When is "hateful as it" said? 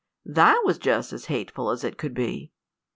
1.25-1.99